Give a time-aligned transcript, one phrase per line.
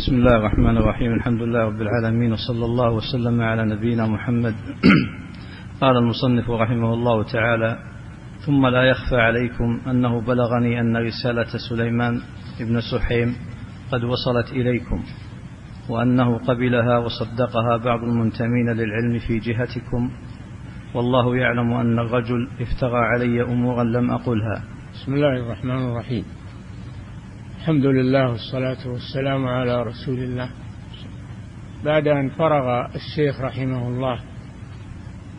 [0.00, 4.54] بسم الله الرحمن الرحيم الحمد لله رب العالمين وصلى الله وسلم على نبينا محمد
[5.80, 7.78] قال المصنف رحمه الله تعالى
[8.46, 12.20] ثم لا يخفى عليكم أنه بلغني أن رسالة سليمان
[12.60, 13.36] بن سحيم
[13.92, 15.02] قد وصلت إليكم
[15.88, 20.10] وأنه قبلها وصدقها بعض المنتمين للعلم في جهتكم
[20.94, 26.24] والله يعلم أن الرجل افترى علي أمورا لم أقلها بسم الله الرحمن الرحيم
[27.60, 30.50] الحمد لله والصلاة والسلام على رسول الله.
[31.84, 34.20] بعد أن فرغ الشيخ رحمه الله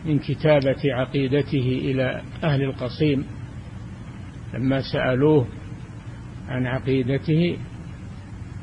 [0.04, 3.26] من كتابة عقيدته إلى أهل القصيم
[4.54, 5.46] لما سألوه
[6.48, 7.56] عن عقيدته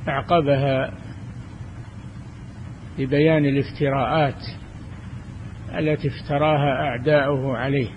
[0.07, 0.93] أعقبها
[2.97, 4.43] ببيان الافتراءات
[5.77, 7.89] التي افتراها أعداؤه عليه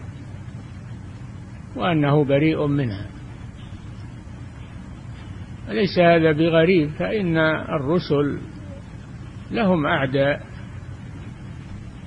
[1.77, 3.12] وأنه بريء منها.
[5.73, 7.37] ليس هذا بغريب؟ فإن
[7.69, 8.39] الرسل
[9.51, 10.41] لهم أعداء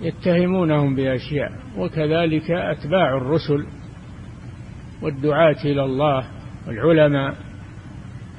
[0.01, 3.65] يتهمونهم بأشياء وكذلك أتباع الرسل
[5.01, 6.27] والدعاة إلى الله
[6.67, 7.35] والعلماء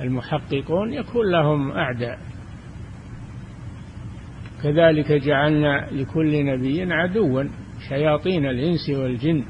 [0.01, 2.19] المحققون يكون لهم أعداء.
[4.63, 7.45] كذلك جعلنا لكل نبي عدوا
[7.89, 9.45] شياطين الإنس والجن.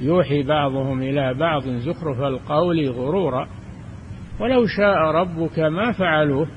[0.00, 3.48] يوحي بعضهم إلى بعض زخرف القول غرورا.
[4.40, 6.48] ولو شاء ربك ما فعلوه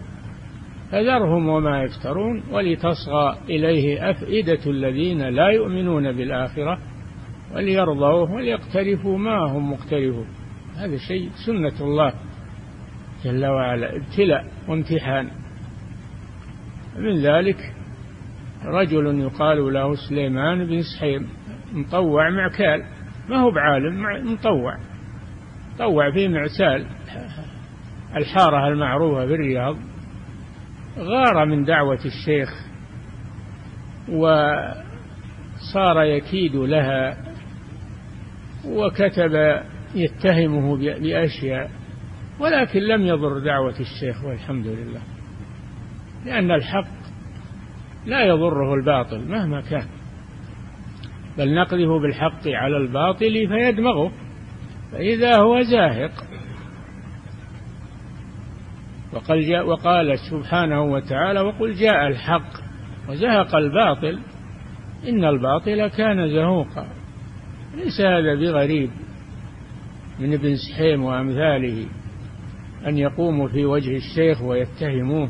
[0.91, 6.79] فذرهم وما يفترون ولتصغى إليه أفئدة الذين لا يؤمنون بالآخرة
[7.55, 10.27] وليرضوه وليقترفوا ما هم مقترفون.
[10.77, 12.13] هذا شيء سنة الله
[13.23, 15.29] جل وعلا ابتلاء وامتحان.
[16.97, 17.73] من ذلك
[18.65, 21.27] رجل يقال له سليمان بن سحيم
[21.73, 22.83] مطوع معكال.
[23.29, 24.77] ما هو بعالم مطوع.
[25.77, 26.85] طوع في معسال.
[28.15, 29.77] الحارة المعروفة في الرياض
[30.97, 32.67] غار من دعوة الشيخ
[34.09, 34.83] وصار
[36.03, 37.17] يكيد لها
[38.65, 39.61] وكتب
[39.95, 41.71] يتهمه بأشياء
[42.39, 45.01] ولكن لم يضر دعوة الشيخ والحمد لله.
[46.25, 46.87] لأن الحق
[48.05, 49.87] لا يضره الباطل مهما كان.
[51.37, 54.11] بل نقذف بالحق على الباطل فيدمغه.
[54.91, 56.11] فإذا هو زاهق
[59.13, 62.49] وقال, جاء وقال سبحانه وتعالى وقل جاء الحق
[63.09, 64.19] وزهق الباطل
[65.07, 66.87] إن الباطل كان زهوقا.
[67.75, 68.89] ليس هذا بغريب
[70.19, 71.85] من ابن سحيم وأمثاله
[72.87, 75.29] أن يقوموا في وجه الشيخ ويتهموه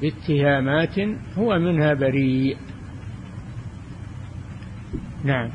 [0.00, 0.98] باتهامات
[1.38, 2.56] هو منها بريء.
[5.24, 5.50] نعم.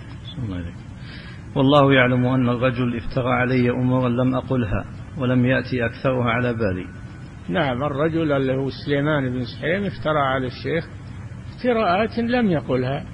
[1.55, 4.85] والله يعلم أن الرجل افترى علي أمورا لم أقلها
[5.17, 6.98] ولم يأتي أكثرها على بالي.
[7.49, 10.87] نعم الرجل اللي هو سليمان بن سحيم افترى على الشيخ
[11.55, 13.05] افتراءات لم يقلها.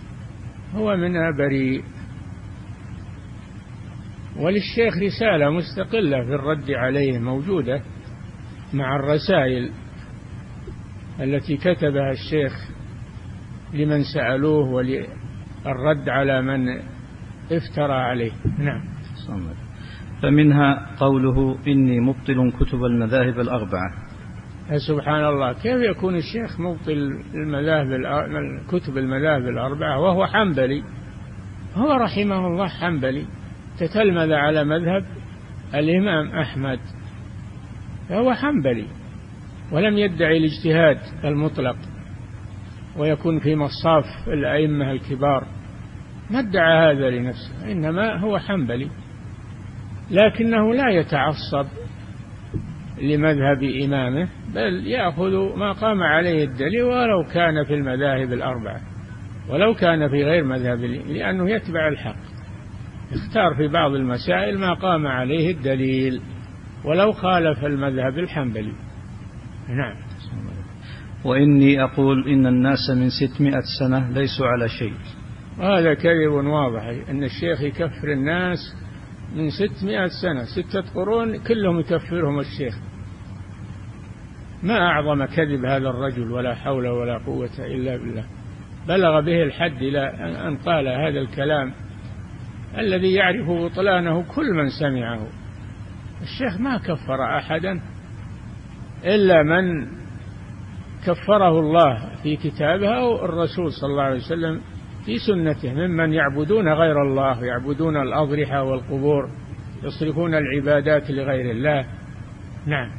[0.76, 1.84] هو منها بريء
[4.40, 7.82] وللشيخ رسالة مستقلة في الرد عليه موجودة
[8.74, 9.72] مع الرسائل
[11.20, 12.70] التي كتبها الشيخ
[13.74, 16.68] لمن سألوه وللرد على من
[17.52, 18.32] افترى عليه.
[18.60, 18.82] نعم.
[20.22, 24.05] فمنها قوله إني مبطل كتب المذاهب الأربعة.
[24.74, 27.90] سبحان الله كيف يكون الشيخ مبطل المذاهب
[28.72, 30.84] كتب المذاهب الأربعة وهو حنبلي؟
[31.76, 33.26] هو رحمه الله حنبلي.
[33.80, 35.06] تتلمذ على مذهب
[35.76, 36.80] الإمام أحمد.
[38.10, 38.86] فهو حنبلي.
[39.72, 41.78] ولم يدعي الاجتهاد المطلق.
[42.98, 45.48] ويكون في مصاف الأئمة الكبار.
[46.32, 48.90] ما ادعى هذا لنفسه إنما هو حنبلي.
[50.12, 51.66] لكنه لا يتعصب
[53.02, 58.82] لمذهب إمامه بل يأخذ ما قام عليه الدليل ولو كان في المذاهب الأربعة
[59.50, 62.36] ولو كان في غير مذهب لأنه يتبع الحق
[63.14, 66.22] اختار في بعض المسائل ما قام عليه الدليل
[66.86, 68.74] ولو خالف المذهب الحنبلي.
[69.70, 69.96] نعم.
[71.26, 74.94] وإني أقول إن الناس من ستمائة سنة ليسوا على شيء.
[75.60, 78.58] هذا كذب واضح أن الشيخ يكفر الناس
[79.36, 82.76] من ستمائة سنة ستة قرون كلهم يكفرهم الشيخ.
[84.66, 88.24] ما أعظم كذب هذا الرجل ولا حول ولا قوة إلا بالله.
[88.88, 90.00] بلغ به الحد إلى
[90.48, 91.74] أن قال هذا الكلام
[92.78, 95.28] الذي يعرف بطلانه كل من سمعه.
[96.22, 97.82] الشيخ ما كفر أحدا
[99.04, 99.88] إلا من
[101.08, 104.62] كفره الله في كتابه أو الرسول صلى الله عليه وسلم
[105.06, 109.30] في سنته ممن يعبدون غير الله يعبدون الأضرحة والقبور
[109.84, 111.86] يصرفون العبادات لغير الله.
[112.66, 112.90] نعم.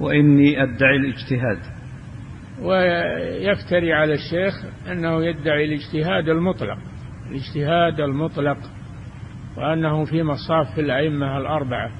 [0.00, 1.58] وإني أدعي الاجتهاد.
[2.62, 4.54] ويفتري على الشيخ
[4.92, 6.78] أنه يدعي الاجتهاد المطلق
[7.30, 8.56] الاجتهاد المطلق
[9.56, 11.90] وأنه في مصاف الأئمة الأربعة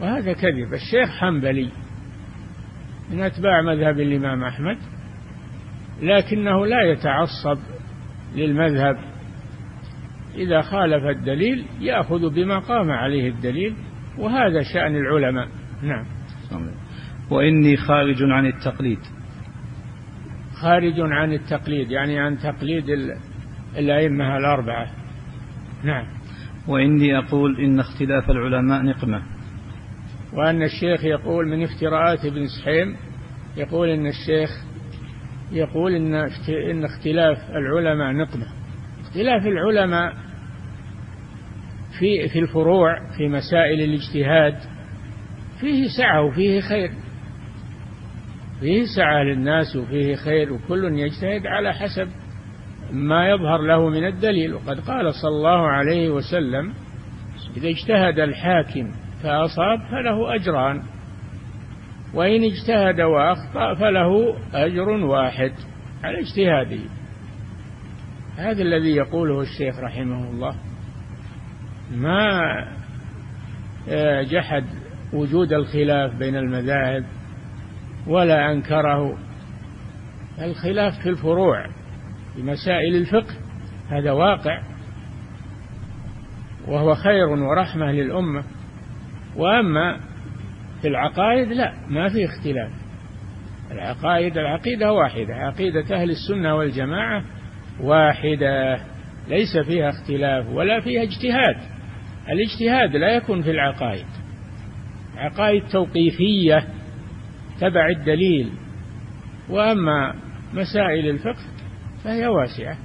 [0.00, 0.74] وهذا كذب.
[0.74, 1.68] الشيخ حنبلي
[3.10, 4.76] من أتباع مذهب الإمام أحمد
[6.02, 7.58] لكنه لا يتعصب
[8.36, 8.96] للمذهب.
[10.34, 13.74] إذا خالف الدليل يأخذ بما قام عليه الدليل
[14.18, 15.48] وهذا شأن العلماء.
[15.82, 16.04] نعم.
[17.30, 18.98] وإني خارج عن التقليد.
[20.62, 22.84] خارج عن التقليد يعني عن تقليد
[23.76, 24.86] الأئمة الأربعة.
[25.84, 26.06] نعم.
[26.68, 29.22] وإني أقول إن اختلاف العلماء نقمة.
[30.32, 32.96] وأن الشيخ يقول من افتراءات ابن سحيم
[33.56, 34.50] يقول إن الشيخ
[35.52, 36.14] يقول إن
[36.70, 38.46] إن اختلاف العلماء نقمة.
[39.00, 40.14] اختلاف العلماء
[41.98, 44.54] في في الفروع في مسائل الاجتهاد
[45.60, 46.90] فيه سعة وفيه خير.
[48.60, 52.08] فيه سعة للناس وفيه خير وكل يجتهد على حسب
[52.92, 54.54] ما يظهر له من الدليل.
[54.54, 56.72] وقد قال صلى الله عليه وسلم
[57.56, 60.82] إذا اجتهد الحاكم فأصاب فله أجران
[62.14, 65.52] وإن اجتهد وأخطأ فله أجر واحد.
[66.04, 66.90] على اجتهاده.
[68.36, 70.54] هذا الذي يقوله الشيخ رحمه الله.
[71.94, 72.40] ما
[73.88, 74.64] آه، جحد
[75.12, 77.04] وجود الخلاف بين المذاهب
[78.06, 79.18] ولا أنكره.
[80.42, 81.66] الخلاف في الفروع
[82.34, 83.34] في مسائل الفقه
[83.90, 84.62] هذا واقع.
[86.66, 88.44] وهو خير ورحمة للأمة.
[89.36, 90.00] وأما
[90.82, 92.70] في العقائد لا ما في اختلاف.
[93.70, 97.24] العقائد العقيدة واحدة عقيدة أهل السنة والجماعة
[97.80, 98.80] واحدة.
[99.28, 101.56] ليس فيها اختلاف ولا فيها اجتهاد.
[102.28, 104.06] الاجتهاد لا يكون في العقائد.
[105.16, 106.64] عقائد توقيفية
[107.60, 108.50] تبع الدليل.
[109.48, 110.14] وأما
[110.54, 111.44] مسائل الفقه
[112.04, 112.76] فهي واسعة.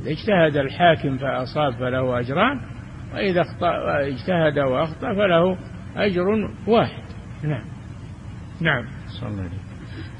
[0.00, 2.60] إذا اجتهد الحاكم فأصاب فله أجران
[3.14, 5.58] وإذا أخطأ اجتهد وأخطأ فله
[5.96, 6.24] أجر
[6.66, 7.02] واحد.
[7.42, 7.64] نعم.
[8.60, 8.84] نعم.
[9.20, 9.50] صلى الله عليه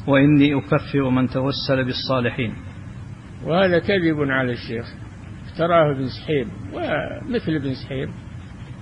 [0.06, 2.54] وإني أكفر من توسل بالصالحين.
[3.44, 4.86] وهذا كذب على الشيخ.
[5.46, 6.50] افتراه ابن سحيم.
[6.72, 8.08] ومثل ابن سحيم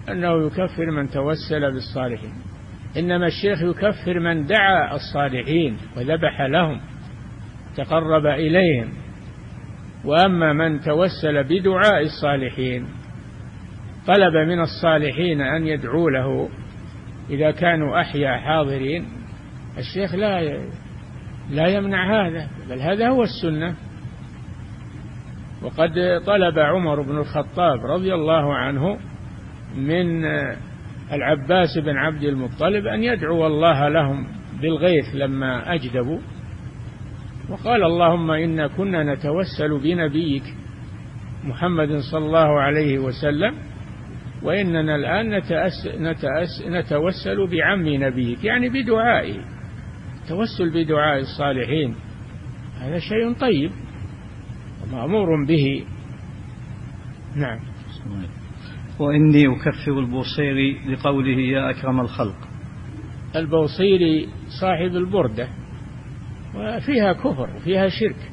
[0.08, 2.50] أنه يكفر من توسل بالصالحين.
[2.98, 6.81] إنما الشيخ يكفر من دعا الصالحين وذبح لهم
[7.76, 8.88] تقرب إليهم.
[10.04, 12.87] وأما من توسل بدعاء الصالحين
[14.06, 16.48] طلب من الصالحين أن يدعوا له.
[17.31, 19.06] إذا كانوا أحياء حاضرين
[19.78, 20.58] الشيخ لا
[21.50, 23.75] لا يمنع هذا بل هذا هو السنة.
[25.62, 28.98] وقد طلب عمر بن الخطاب رضي الله عنه
[29.76, 30.25] من
[31.12, 34.26] العباس بن عبد المطلب أن يدعو الله لهم
[34.62, 36.18] بالغيث لما أجدبوا
[37.48, 40.42] وقال اللهم إنا كنا نتوسل بنبيك
[41.44, 43.54] محمد صلى الله عليه وسلم
[44.42, 49.40] وإننا الآن نتأس نتأس نتوسل بعم نبيك يعني بدعائه
[50.22, 51.94] التوسل بدعاء الصالحين
[52.80, 53.70] هذا شيء طيب
[54.92, 55.84] مأمور به.
[57.36, 57.60] نعم.
[59.00, 62.37] وإني أكفر البوصيري لقوله يا أكرم الخلق.
[63.37, 64.29] البوصيري
[64.61, 65.49] صاحب البردة
[66.55, 68.31] وفيها كفر وفيها شرك.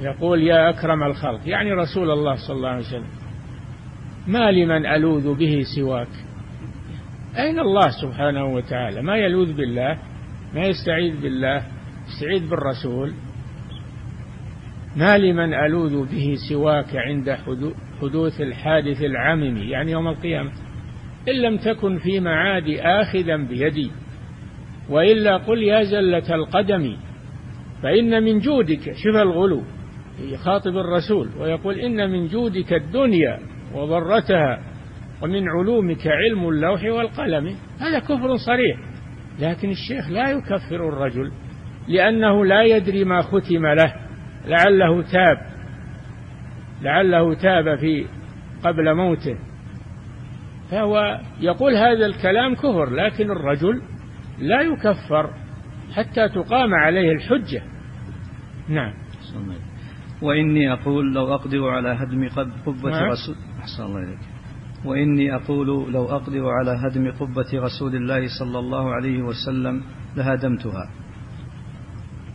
[0.00, 3.08] يقول يا أكرم الخلق يعني رسول الله صلى الله عليه وسلم
[4.26, 6.08] ما لمن ألوذ به سواك؟
[7.38, 9.98] أين الله سبحانه وتعالى؟ ما يلوذ بالله
[10.54, 11.62] ما يستعيذ بالله
[12.08, 13.12] يستعيذ بالرسول.
[14.96, 17.28] ما لمن ألوذ به سواك عند
[18.00, 20.50] حدوث الحادث العمم يعني يوم القيامة.
[21.28, 23.90] إن لم تكن في معاد آخذا بيدي
[24.90, 26.96] وإلا قل يا زلة القدم
[27.82, 29.62] فإن من جودك شف الغلو
[30.20, 33.38] يخاطب الرسول ويقول إن من جودك الدنيا
[33.74, 34.58] وضرتها
[35.22, 37.56] ومن علومك علم اللوح والقلم.
[37.80, 38.76] هذا كفر صريح.
[39.40, 41.32] لكن الشيخ لا يكفر الرجل
[41.88, 43.94] لأنه لا يدري ما ختم له
[44.46, 45.55] لعله تاب.
[46.82, 48.06] لعله تاب في
[48.64, 49.36] قبل موته.
[50.70, 53.82] فهو يقول هذا الكلام كفر لكن الرجل
[54.38, 55.30] لا يكفر
[55.94, 57.62] حتى تقام عليه الحجة.
[58.68, 58.92] نعم.
[60.22, 62.28] وإني أقول لو أقدر على هدم
[62.66, 63.10] قبة نعم.
[63.10, 64.18] رسول أحسن الله إليك.
[64.84, 69.82] وإني أقول لو أقدر على هدم قبة رسول الله صلى الله عليه وسلم
[70.16, 70.90] لهدمتها.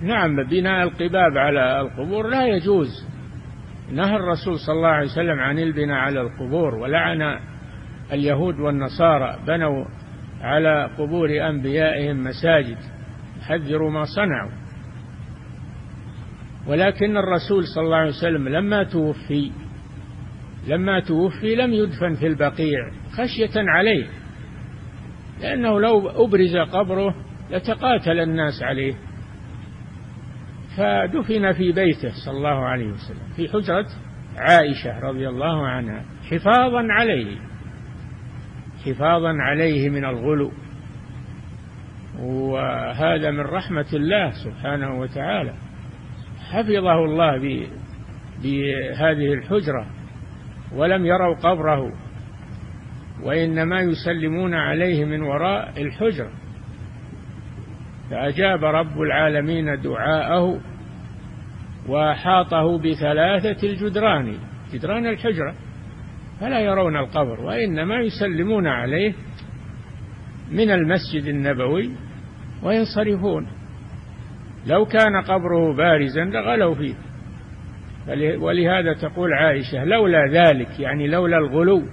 [0.02, 3.11] نعم بناء القباب على القبور لا يجوز.
[3.92, 7.40] نهى الرسول صلى الله عليه وسلم عن البناء على القبور ولعن
[8.12, 9.86] اليهود والنصارى بنوا
[10.42, 12.78] على قبور أنبيائهم مساجد.
[13.40, 14.52] يحذروا ما صنعوا.
[16.68, 19.52] ولكن الرسول صلى الله عليه وسلم لما توفي
[20.68, 22.80] لما توفي لم يدفن في البقيع
[23.12, 24.08] خشية عليه
[25.42, 27.16] لأنه لو أبرز قبره
[27.52, 28.94] لتقاتل الناس عليه.
[30.78, 33.86] فدفن في بيته صلى الله عليه وسلم في حجرة
[34.38, 37.38] عائشة رضي الله عنها حفاظا عليه
[38.86, 40.52] حفاظا عليه من الغلو.
[42.20, 45.54] وهذا من رحمة الله سبحانه وتعالى.
[46.52, 47.38] حفظه الله
[48.44, 49.86] بهذه الحجرة
[50.76, 51.94] ولم يروا قبره
[53.24, 56.32] وإنما يسلمون عليه من وراء الحجرة.
[58.12, 60.60] فأجاب رب العالمين دعاءه
[61.88, 64.38] وأحاطه بثلاثة الجدران
[64.74, 65.54] جدران الحجرة
[66.40, 69.14] فلا يرون القبر وإنما يسلمون عليه
[70.52, 71.92] من المسجد النبوي
[72.64, 73.48] وينصرفون.
[74.68, 76.96] لو كان قبره بارزا لغلوا فيه.
[78.38, 81.84] ولهذا تقول عائشة لولا ذلك يعني لولا الغلو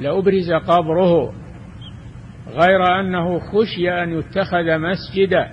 [0.00, 1.32] لأبرز قبره.
[2.48, 5.50] غير أنه خشي أن يتخذ مسجدا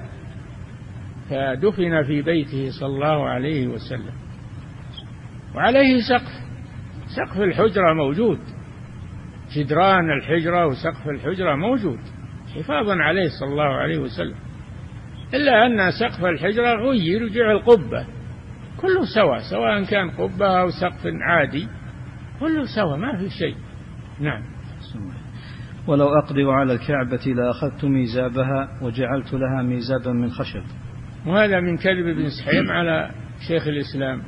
[1.30, 4.14] فدفن في بيته صلى الله عليه وسلم.
[5.56, 6.46] وعليه سقف.
[7.16, 8.40] سقف الحجرة موجود.
[9.56, 12.00] جدران الحجرة وسقف الحجرة موجود.
[12.56, 14.36] حفاظا عليه صلى الله عليه وسلم.
[15.34, 18.06] إلا أن سقف الحجرة غير وجعل قبة.
[18.78, 21.68] كله سواء سواء كان قبة أو سقف عادي.
[22.40, 23.56] كله سواء ما في شيء.
[24.20, 24.44] نعم.
[25.88, 30.64] ولو أقدر على الكعبة لأخذت ميزابها وجعلت لها ميزابا من خشب.
[31.26, 33.12] وهذا من كذب ابن سحيم على
[33.48, 34.24] شيخ الإسلام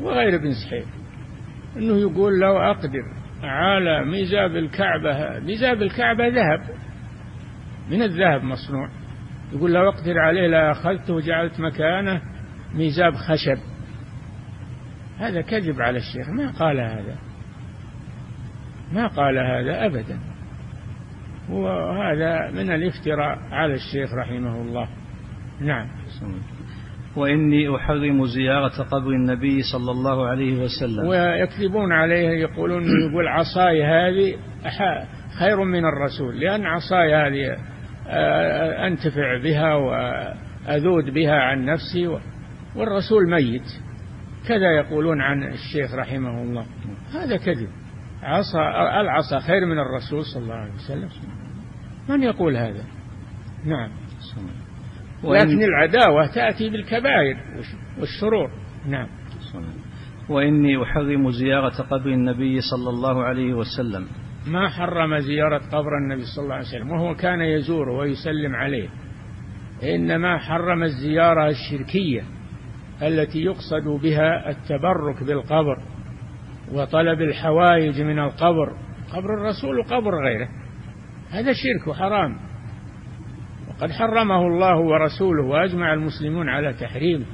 [0.00, 0.86] وغير ابن سحيم.
[1.76, 3.02] أنه يقول لو أقدر
[3.42, 6.60] على ميزاب الكعبة ميزاب الكعبة ذهب.
[7.90, 8.88] من الذهب مصنوع.
[9.52, 12.22] يقول لو أقدر عليه لأخذته وجعلت مكانه
[12.74, 13.58] ميزاب خشب.
[15.18, 16.28] هذا كذب على الشيخ.
[16.28, 17.18] ما قال هذا.
[18.92, 20.33] ما قال هذا أبدا.
[21.50, 24.88] وهذا من الافتراء على الشيخ رحمه الله.
[25.60, 25.88] نعم.
[27.16, 31.06] وإني أحرم زيارة قبر النبي صلى الله عليه وسلم.
[31.06, 34.36] ويكذبون عليه يقولون يقول عصاي هذه
[35.38, 37.56] خير من الرسول لأن عصاي هذه
[38.08, 42.18] آه، أنتفع بها وأذود بها عن نفسي
[42.76, 43.68] والرسول ميت.
[44.48, 46.66] كذا يقولون عن الشيخ رحمه الله.
[47.14, 47.83] هذا كذب.
[48.24, 48.60] عصا
[49.00, 51.08] العصا خير من الرسول صلى الله عليه وسلم.
[52.08, 52.84] من يقول هذا؟
[53.64, 53.90] نعم.
[55.24, 57.36] لكن العداوة تأتي بالكبائر
[58.00, 58.50] والشرور
[58.86, 59.08] نعم.
[60.28, 64.06] وإني أحرم زيارة قبر النبي صلى الله عليه وسلم.
[64.46, 66.90] ما حرم زيارة قبر النبي صلى الله عليه وسلم.
[66.90, 68.88] وهو كان يزوره ويسلم عليه.
[69.82, 72.22] إنما حرم الزيارة الشركية
[73.02, 75.93] التي يقصد بها التبرك بالقبر.
[76.72, 78.72] وطلب الحوائج من القبر.
[79.12, 80.48] قبر الرسول وقبر غيره.
[81.30, 82.36] هذا شرك وحرام.
[83.68, 87.24] وقد حرمه الله ورسوله وأجمع المسلمون على تحريمه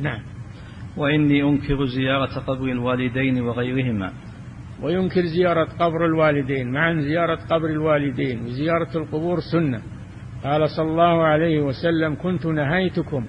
[0.00, 0.20] نعم.
[0.96, 4.12] وإني أنكر زيارة قبر الوالدين وغيرهما.
[4.82, 6.72] وينكر زيارة قبر الوالدين.
[6.72, 8.40] مع زيارة قبر الوالدين.
[8.44, 9.82] وزيارة القبور سنة.
[10.44, 13.26] قال صلى الله عليه وسلم كنت نهيتكم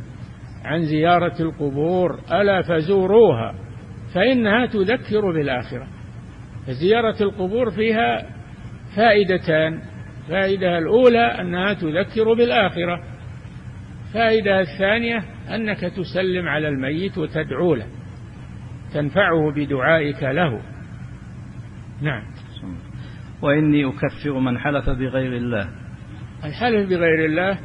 [0.65, 2.19] عن زيارة القبور.
[2.31, 3.66] ألا فزوروها؟
[4.13, 5.87] فإنها تذكر بالآخرة.
[6.67, 8.25] فزيارة القبور فيها
[8.95, 9.81] فائدتان.
[10.23, 13.03] الفائدة الأولى أنها تذكر بالآخرة.
[14.07, 15.23] الفائدة الثانية
[15.55, 17.87] أنك تسلم على الميت وتدعو له.
[18.93, 20.61] تنفعه بدعائك له.
[22.01, 22.23] نعم.
[23.41, 25.69] وإني أكفر من حلف بغير الله.
[26.45, 27.57] الحلف بغير الله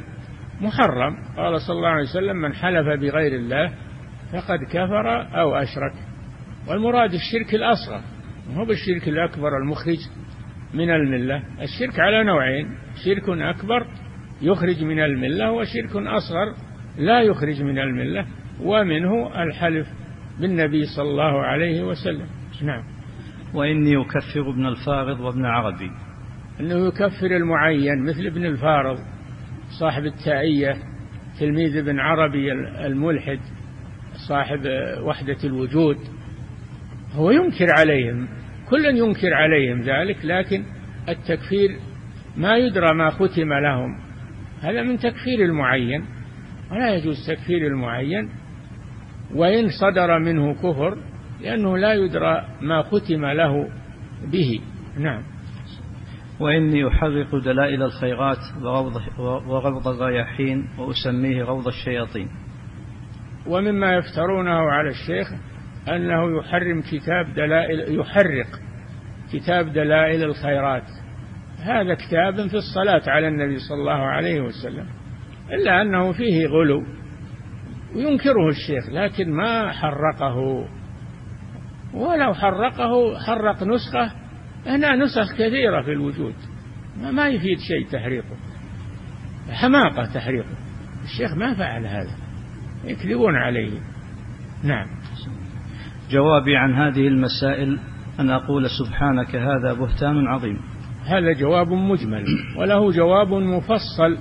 [0.60, 1.16] محرم.
[1.36, 3.72] قال صلى الله عليه وسلم من حلف بغير الله
[4.32, 6.11] فقد كفر أو أشرك.
[6.68, 8.00] والمراد الشرك الأصغر.
[8.54, 9.98] هو بالشرك الأكبر المخرج
[10.74, 11.42] من الملة.
[11.62, 12.68] الشرك على نوعين.
[13.04, 13.86] شرك أكبر
[14.42, 16.54] يخرج من الملة وشرك أصغر
[16.98, 18.26] لا يخرج من الملة
[18.60, 19.88] ومنه الحلف
[20.40, 22.26] بالنبي صلى الله عليه وسلم.
[22.62, 22.82] نعم.
[23.54, 25.90] وإني أكفر ابن الفارض وابن عربي.
[26.60, 28.98] أنه يكفر المعين مثل ابن الفارض
[29.80, 30.74] صاحب التائية
[31.40, 32.52] تلميذ ابن عربي
[32.86, 33.40] الملحد
[34.28, 34.60] صاحب
[35.02, 35.96] وحدة الوجود.
[37.14, 38.28] هو ينكر عليهم
[38.70, 40.64] كل ينكر عليهم ذلك لكن
[41.08, 41.78] التكفير
[42.36, 43.98] ما يدرى ما ختم لهم.
[44.60, 46.04] هذا من تكفير المعين
[46.70, 48.28] ولا يجوز تكفير المعين.
[49.34, 50.98] وإن صدر منه كفر
[51.40, 53.68] لأنه لا يدرى ما ختم له
[54.32, 54.60] به.
[54.98, 55.22] نعم.
[56.40, 62.28] وإني أحرق دلائل الخيرات وغوض, وغوض الرياحين وأسميه غوض الشياطين.
[63.46, 65.28] ومما يفترونه على الشيخ
[65.88, 68.46] أنه يحرم كتاب دلائل يحرق
[69.32, 70.86] كتاب دلائل الخيرات.
[71.58, 74.86] هذا كتاب في الصلاة على النبي صلى الله عليه وسلم
[75.50, 76.82] إلا أنه فيه غلو
[77.94, 80.68] وينكره الشيخ لكن ما حرقه.
[81.94, 84.12] ولو حرقه حرق نسخة
[84.66, 86.34] هنا نسخ كثيرة في الوجود
[87.12, 88.36] ما يفيد شيء تحريقه
[89.50, 90.56] حماقة تحريقه.
[91.04, 92.16] الشيخ ما فعل هذا
[92.84, 93.80] يكذبون عليه.
[94.64, 94.86] نعم.
[96.12, 97.78] جوابي عن هذه المسائل
[98.20, 100.58] أن أقول سبحانك هذا بهتان عظيم.
[101.06, 102.24] هذا جواب مجمل
[102.58, 104.16] وله جواب مفصل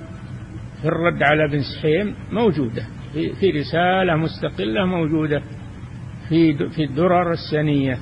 [0.82, 2.82] في الرد على ابن سحيم موجودة
[3.12, 5.42] في رسالة مستقلة موجودة
[6.28, 7.98] في في الدرر السنية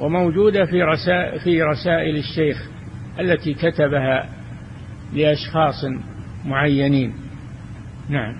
[0.00, 2.70] وموجودة في رسائل في رسائل الشيخ
[3.20, 4.28] التي كتبها
[5.14, 5.84] لأشخاص
[6.44, 7.14] معينين.
[8.08, 8.34] نعم.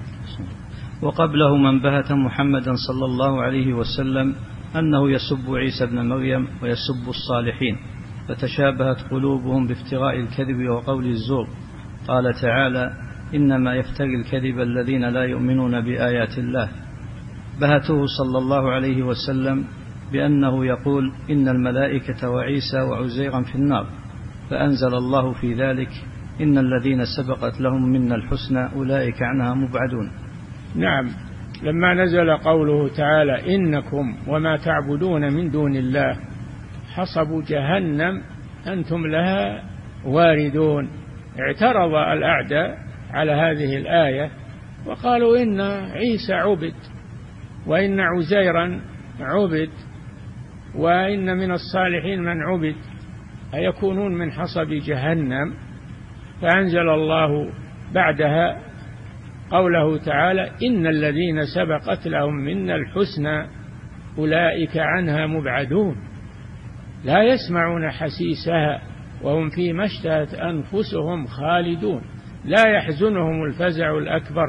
[1.03, 4.35] وقبله من بهت محمدا صلى الله عليه وسلم
[4.77, 7.77] أنه يسب عيسى ابن مريم ويسب الصالحين
[8.29, 11.49] فتشابهت قلوبهم بافتراء الكذب وقول الزور.
[12.09, 12.93] قال تعالى
[13.35, 16.69] إنما يفتري الكذب الذين لا يؤمنون بآيات الله.
[17.61, 19.65] بهته صلى الله عليه وسلم
[20.13, 23.87] بأنه يقول إن الملائكة وعيسى وعزيرا في النار.
[24.51, 25.91] فأنزل الله في ذلك
[26.41, 30.11] إن الذين سبقت لهم منا الحسنى أولئك عنها مبعدون.
[30.75, 31.34] نعم.
[31.65, 36.17] لما نزل قوله تعالى إنكم وما تعبدون من دون الله
[36.95, 38.23] حصب جهنم
[38.67, 39.63] أنتم لها
[40.05, 40.89] واردون.
[41.41, 42.79] اعترض الأعداء
[43.11, 44.31] على هذه الآية
[44.87, 46.75] وقالوا إن عيسى عبد
[47.67, 48.81] وإن عزيرا
[49.21, 49.71] عبد
[50.75, 52.77] وإن من الصالحين من عبد
[53.55, 55.55] أيكونون من حصب جهنم؟
[56.43, 57.51] فأنزل الله
[57.95, 58.59] بعدها
[59.51, 63.47] قوله تعالى إن الذين سبقت لهم منا الحسنى
[64.19, 65.97] أولئك عنها مبعدون.
[67.05, 68.83] لا يسمعون حسيسها
[69.23, 72.03] وهم فيما اشتهت أنفسهم خالدون.
[72.45, 74.47] لا يحزنهم الفزع الأكبر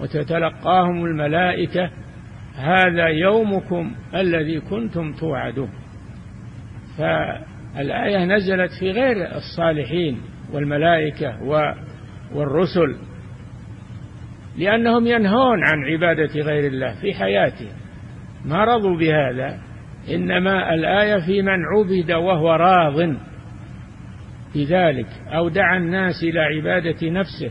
[0.00, 1.90] وتتلقاهم الملائكة.
[2.56, 5.70] هذا يومكم الذي كنتم توعدون.
[6.98, 10.20] فالآية نزلت في غير الصالحين
[10.52, 11.42] والملائكة
[12.34, 12.96] والرسل.
[14.58, 17.72] لأنهم ينهون عن عبادة غير الله في حياتهم.
[18.44, 19.58] ما رضوا بهذا
[20.14, 23.16] إنما الآية في من عبد وهو راض.
[24.54, 27.50] بذلك أو دعا الناس إلى عبادة نفسه.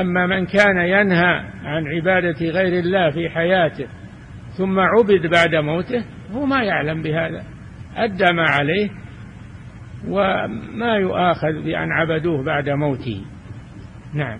[0.00, 3.86] أما من كان ينهى عن عبادة غير الله في حياته
[4.58, 7.44] ثم عبد بعد موته هو ما يعلم بهذا.
[7.96, 8.90] أدى ما عليه
[10.08, 13.24] وما يؤاخذ بأن عبدوه بعد موته.
[14.14, 14.38] نعم.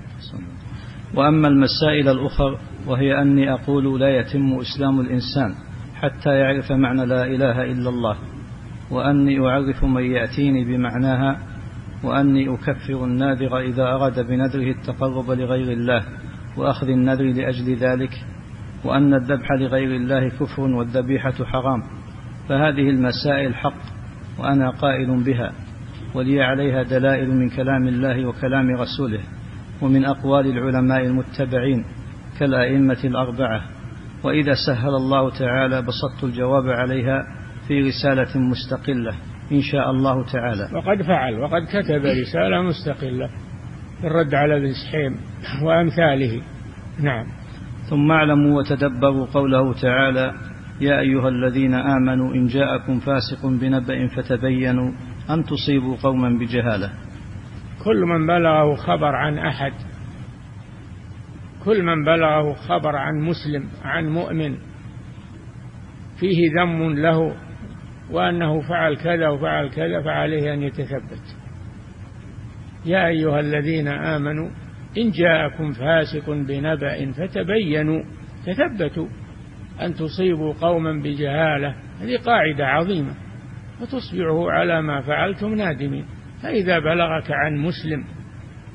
[1.15, 5.55] وأما المسائل الأخر وهي أني أقول لا يتم إسلام الإنسان
[5.95, 8.17] حتى يعرف معنى لا إله إلا الله
[8.91, 11.39] وأني أعرف من يأتيني بمعناها
[12.05, 16.05] وأني أكفر الناذر إذا أراد بنذره التقرب لغير الله
[16.57, 18.11] وأخذ النذر لأجل ذلك
[18.85, 21.83] وأن الذبح لغير الله كفر والذبيحة حرام
[22.49, 23.83] فهذه المسائل حق
[24.39, 25.53] وأنا قائل بها
[26.15, 29.21] ولي عليها دلائل من كلام الله وكلام رسوله.
[29.85, 31.85] ومن أقوال العلماء المتبعين
[32.39, 33.63] كالأئمة الأربعة
[34.25, 37.23] وإذا سهل الله تعالى بسطت الجواب عليها
[37.69, 39.15] في رسالة مستقلة
[39.53, 40.69] إن شاء الله تعالى.
[40.75, 43.29] وقد فعل وقد كتب رسالة مستقلة
[44.01, 45.17] في الرد على ابن سحيم
[45.63, 46.43] وأمثاله.
[47.01, 47.27] نعم.
[47.91, 50.35] ثم اعلموا وتدبروا قوله تعالى
[50.81, 54.93] يا أيها الذين آمنوا إن جاءكم فاسق بنبأ فتبينوا
[55.31, 56.91] أن تصيبوا قوما بجهالة.
[57.85, 59.73] كل من بلغه خبر عن أحد
[61.65, 64.57] كل من بلغه خبر عن مسلم عن مؤمن
[66.21, 67.37] فيه ذم له
[68.11, 71.37] وأنه فعل كذا وفعل كذا فعليه أن يتثبت.
[72.87, 74.51] يا أيها الذين آمنوا
[74.99, 78.03] إن جاءكم فاسق بنبأ فتبينوا
[78.47, 79.09] تثبتوا
[79.83, 83.15] أن تصيبوا قوما بجهالة هذه قاعدة عظيمة
[83.81, 86.05] وتصبحوا على ما فعلتم نادمين.
[86.45, 88.05] فإذا بلغك عن مسلم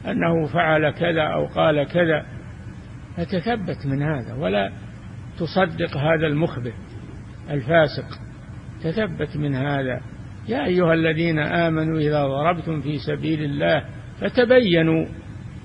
[0.05, 2.25] أنه فعل كذا أو قال كذا
[3.17, 4.71] فتثبت من هذا ولا
[5.39, 6.73] تصدق هذا المخبر
[7.49, 8.19] الفاسق
[8.83, 10.01] تثبت من هذا.
[10.47, 13.85] يا أيها الذين آمنوا إذا ضربتم في سبيل الله
[14.21, 15.05] فتبينوا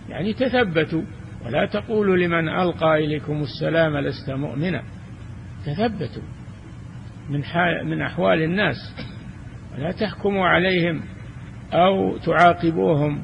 [0.08, 1.02] يعني تثبتوا
[1.46, 4.82] ولا تقولوا لمن ألقى إليكم السلام لست مؤمنا
[5.66, 6.22] تثبتوا
[7.30, 7.42] من,
[7.84, 8.76] من أحوال الناس
[9.74, 11.13] ولا تحكموا عليهم.
[11.74, 13.22] أو تعاقبوهم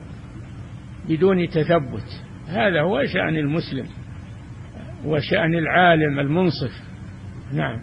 [1.09, 2.23] بدون تثبت.
[2.49, 3.87] هذا هو شأن المسلم
[5.05, 6.73] وشأن العالم المنصف.
[7.53, 7.81] نعم.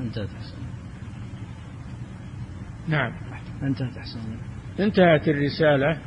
[0.00, 0.56] انتهت أحسن.
[2.88, 3.12] نعم.
[3.62, 4.18] انتهت أحسن.
[4.80, 5.98] انتهت الرسالة.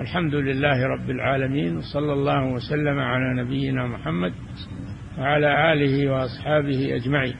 [0.00, 4.32] الحمد لله رب العالمين وصلى الله وسلم على نبينا محمد
[5.18, 7.36] وعلى آله وأصحابه أجمعين.